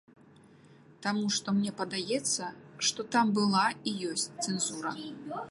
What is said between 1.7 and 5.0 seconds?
падаецца, што там была і ёсць цэнзура.